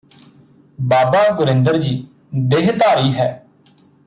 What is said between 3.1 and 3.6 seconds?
ਹੈ